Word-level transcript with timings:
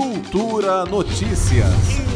Cultura 0.00 0.86
Notícias 0.86 1.68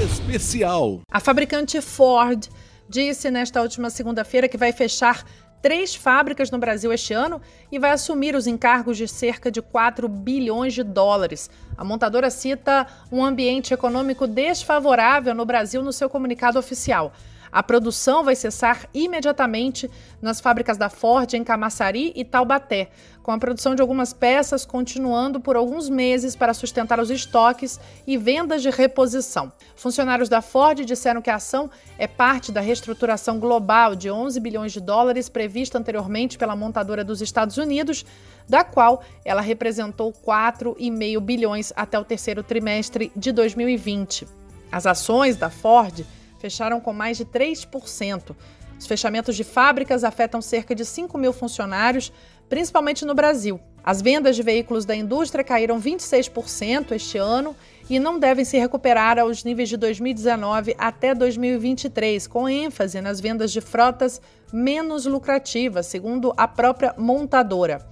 Especial. 0.02 1.02
A 1.12 1.20
fabricante 1.20 1.82
Ford 1.82 2.48
disse 2.88 3.30
nesta 3.30 3.60
última 3.60 3.90
segunda-feira 3.90 4.48
que 4.48 4.56
vai 4.56 4.72
fechar 4.72 5.22
três 5.60 5.94
fábricas 5.94 6.50
no 6.50 6.56
Brasil 6.56 6.90
este 6.94 7.12
ano 7.12 7.42
e 7.70 7.78
vai 7.78 7.90
assumir 7.90 8.34
os 8.34 8.46
encargos 8.46 8.96
de 8.96 9.06
cerca 9.06 9.50
de 9.50 9.60
4 9.60 10.08
bilhões 10.08 10.72
de 10.72 10.82
dólares. 10.82 11.50
A 11.76 11.84
montadora 11.84 12.30
cita 12.30 12.86
um 13.12 13.22
ambiente 13.22 13.74
econômico 13.74 14.26
desfavorável 14.26 15.34
no 15.34 15.44
Brasil 15.44 15.82
no 15.82 15.92
seu 15.92 16.08
comunicado 16.08 16.58
oficial. 16.58 17.12
A 17.54 17.62
produção 17.62 18.24
vai 18.24 18.34
cessar 18.34 18.88
imediatamente 18.92 19.88
nas 20.20 20.40
fábricas 20.40 20.76
da 20.76 20.90
Ford 20.90 21.32
em 21.34 21.44
Camaçari 21.44 22.12
e 22.16 22.24
Taubaté, 22.24 22.88
com 23.22 23.30
a 23.30 23.38
produção 23.38 23.76
de 23.76 23.80
algumas 23.80 24.12
peças 24.12 24.66
continuando 24.66 25.38
por 25.38 25.54
alguns 25.54 25.88
meses 25.88 26.34
para 26.34 26.52
sustentar 26.52 26.98
os 26.98 27.12
estoques 27.12 27.78
e 28.04 28.16
vendas 28.16 28.60
de 28.60 28.70
reposição. 28.70 29.52
Funcionários 29.76 30.28
da 30.28 30.42
Ford 30.42 30.84
disseram 30.84 31.22
que 31.22 31.30
a 31.30 31.36
ação 31.36 31.70
é 31.96 32.08
parte 32.08 32.50
da 32.50 32.60
reestruturação 32.60 33.38
global 33.38 33.94
de 33.94 34.10
11 34.10 34.40
bilhões 34.40 34.72
de 34.72 34.80
dólares 34.80 35.28
prevista 35.28 35.78
anteriormente 35.78 36.36
pela 36.36 36.56
montadora 36.56 37.04
dos 37.04 37.22
Estados 37.22 37.56
Unidos, 37.56 38.04
da 38.48 38.64
qual 38.64 39.00
ela 39.24 39.40
representou 39.40 40.12
4,5 40.12 41.20
bilhões 41.20 41.72
até 41.76 41.96
o 41.96 42.04
terceiro 42.04 42.42
trimestre 42.42 43.12
de 43.14 43.30
2020. 43.30 44.26
As 44.72 44.86
ações 44.86 45.36
da 45.36 45.50
Ford 45.50 46.04
fecharam 46.44 46.78
com 46.78 46.92
mais 46.92 47.16
de 47.16 47.24
3%. 47.24 48.36
Os 48.78 48.86
fechamentos 48.86 49.34
de 49.34 49.42
fábricas 49.42 50.04
afetam 50.04 50.42
cerca 50.42 50.74
de 50.74 50.84
5 50.84 51.16
mil 51.16 51.32
funcionários, 51.32 52.12
principalmente 52.50 53.02
no 53.06 53.14
Brasil. 53.14 53.58
As 53.82 54.02
vendas 54.02 54.36
de 54.36 54.42
veículos 54.42 54.84
da 54.84 54.94
indústria 54.94 55.42
caíram 55.42 55.80
26% 55.80 56.92
este 56.92 57.16
ano 57.16 57.56
e 57.88 57.98
não 57.98 58.18
devem 58.18 58.44
se 58.44 58.58
recuperar 58.58 59.18
aos 59.18 59.42
níveis 59.42 59.70
de 59.70 59.78
2019 59.78 60.74
até 60.76 61.14
2023, 61.14 62.26
com 62.26 62.46
ênfase 62.46 63.00
nas 63.00 63.20
vendas 63.20 63.50
de 63.50 63.62
frotas 63.62 64.20
menos 64.52 65.06
lucrativas, 65.06 65.86
segundo 65.86 66.34
a 66.36 66.46
própria 66.46 66.94
montadora. 66.98 67.86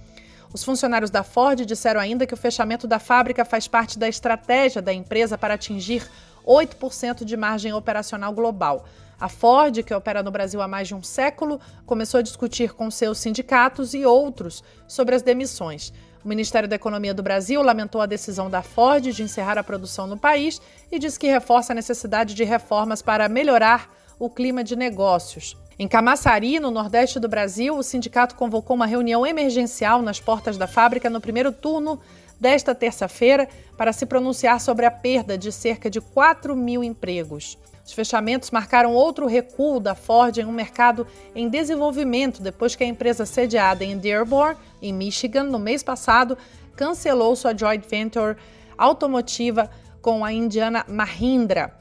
Os 0.53 0.63
funcionários 0.63 1.09
da 1.09 1.23
Ford 1.23 1.65
disseram 1.65 1.99
ainda 1.99 2.27
que 2.27 2.35
o 2.35 2.37
fechamento 2.37 2.85
da 2.85 2.99
fábrica 2.99 3.43
faz 3.43 3.67
parte 3.67 3.97
da 3.97 4.07
estratégia 4.07 4.79
da 4.79 4.93
empresa 4.93 5.39
para 5.39 5.55
atingir 5.55 6.07
8% 6.45 7.23
de 7.23 7.37
margem 7.37 7.73
operacional 7.73 8.33
global. 8.33 8.85
A 9.19 9.29
Ford, 9.29 9.83
que 9.83 9.93
opera 9.93 10.21
no 10.21 10.31
Brasil 10.31 10.61
há 10.61 10.67
mais 10.67 10.87
de 10.87 10.95
um 10.95 11.01
século, 11.01 11.59
começou 11.85 12.19
a 12.19 12.23
discutir 12.23 12.73
com 12.73 12.91
seus 12.91 13.17
sindicatos 13.17 13.93
e 13.93 14.05
outros 14.05 14.63
sobre 14.87 15.15
as 15.15 15.21
demissões. 15.21 15.93
O 16.23 16.27
Ministério 16.27 16.69
da 16.69 16.75
Economia 16.75 17.13
do 17.13 17.21
Brasil 17.21 17.61
lamentou 17.61 18.01
a 18.01 18.05
decisão 18.05 18.49
da 18.49 18.61
Ford 18.61 19.03
de 19.03 19.23
encerrar 19.23 19.57
a 19.57 19.63
produção 19.63 20.07
no 20.07 20.17
país 20.17 20.61
e 20.91 20.97
disse 20.97 21.19
que 21.19 21.27
reforça 21.27 21.73
a 21.73 21.75
necessidade 21.75 22.33
de 22.33 22.43
reformas 22.43 23.01
para 23.01 23.27
melhorar 23.27 23.93
o 24.17 24.29
clima 24.29 24.63
de 24.63 24.75
negócios. 24.75 25.57
Em 25.77 25.87
Camaçari, 25.87 26.59
no 26.59 26.69
nordeste 26.69 27.19
do 27.19 27.27
Brasil, 27.27 27.75
o 27.75 27.83
sindicato 27.83 28.35
convocou 28.35 28.75
uma 28.75 28.85
reunião 28.85 29.25
emergencial 29.25 30.01
nas 30.01 30.19
portas 30.19 30.57
da 30.57 30.67
fábrica 30.67 31.09
no 31.09 31.19
primeiro 31.19 31.51
turno 31.51 31.99
desta 32.39 32.75
terça-feira 32.75 33.47
para 33.77 33.93
se 33.93 34.05
pronunciar 34.05 34.59
sobre 34.59 34.85
a 34.85 34.91
perda 34.91 35.37
de 35.37 35.51
cerca 35.51 35.89
de 35.89 35.99
4 36.01 36.55
mil 36.55 36.83
empregos. 36.83 37.57
Os 37.85 37.91
fechamentos 37.91 38.49
marcaram 38.49 38.93
outro 38.93 39.25
recuo 39.25 39.79
da 39.79 39.93
Ford 39.93 40.37
em 40.37 40.45
um 40.45 40.51
mercado 40.51 41.05
em 41.35 41.49
desenvolvimento 41.49 42.41
depois 42.41 42.75
que 42.75 42.83
a 42.83 42.87
empresa 42.87 43.25
sediada 43.25 43.83
em 43.83 43.97
Dearborn, 43.97 44.57
em 44.81 44.93
Michigan, 44.93 45.43
no 45.43 45.59
mês 45.59 45.83
passado, 45.83 46.37
cancelou 46.75 47.35
sua 47.35 47.55
joint 47.55 47.85
venture 47.85 48.37
automotiva 48.77 49.69
com 50.01 50.23
a 50.23 50.31
indiana 50.31 50.85
Mahindra. 50.87 51.73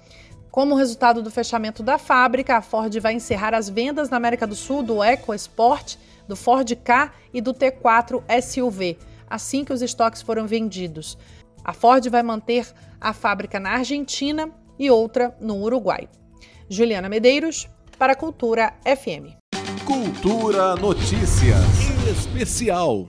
Como 0.50 0.74
resultado 0.74 1.22
do 1.22 1.30
fechamento 1.30 1.82
da 1.82 1.96
fábrica, 1.98 2.56
a 2.56 2.62
Ford 2.62 2.94
vai 3.00 3.14
encerrar 3.14 3.54
as 3.54 3.68
vendas 3.70 4.10
na 4.10 4.16
América 4.16 4.46
do 4.46 4.54
Sul 4.54 4.82
do 4.82 5.02
EcoSport, 5.02 5.96
do 6.28 6.36
Ford 6.36 6.70
K 6.84 7.12
e 7.32 7.40
do 7.40 7.54
T4 7.54 8.22
SUV 8.42 8.98
assim 9.32 9.64
que 9.64 9.72
os 9.72 9.80
estoques 9.80 10.20
foram 10.20 10.46
vendidos. 10.46 11.16
A 11.64 11.72
Ford 11.72 12.06
vai 12.08 12.22
manter 12.22 12.66
a 13.00 13.14
fábrica 13.14 13.58
na 13.58 13.70
Argentina 13.70 14.50
e 14.78 14.90
outra 14.90 15.34
no 15.40 15.56
Uruguai. 15.62 16.08
Juliana 16.68 17.08
Medeiros, 17.08 17.68
para 17.98 18.12
a 18.12 18.16
Cultura 18.16 18.74
FM. 18.84 19.34
Cultura 19.86 20.76
Notícias 20.76 21.64
Especial. 22.10 23.08